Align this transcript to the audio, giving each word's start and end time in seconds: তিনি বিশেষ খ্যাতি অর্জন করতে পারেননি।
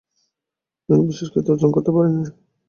তিনি 0.89 1.01
বিশেষ 1.09 1.27
খ্যাতি 1.31 1.49
অর্জন 1.53 1.69
করতে 1.73 1.91
পারেননি। 1.95 2.23